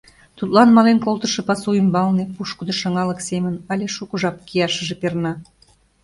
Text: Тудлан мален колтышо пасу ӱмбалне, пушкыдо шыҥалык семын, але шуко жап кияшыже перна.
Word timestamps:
Тудлан 0.37 0.69
мален 0.75 0.97
колтышо 1.05 1.41
пасу 1.47 1.69
ӱмбалне, 1.81 2.23
пушкыдо 2.35 2.73
шыҥалык 2.79 3.19
семын, 3.29 3.55
але 3.71 3.85
шуко 3.95 4.15
жап 4.21 4.35
кияшыже 4.47 4.95
перна. 5.01 5.33